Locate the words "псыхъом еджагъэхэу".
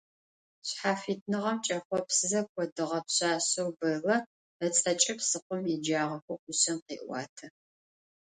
5.19-6.41